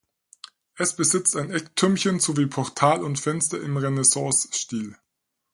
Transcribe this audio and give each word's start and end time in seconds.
Es 0.77 0.95
besitzt 0.95 1.35
ein 1.37 1.51
Ecktürmchen 1.51 2.19
sowie 2.19 2.47
Portal 2.47 3.03
und 3.03 3.19
Fenster 3.19 3.61
im 3.61 3.77
Renaissancestil. 3.77 4.97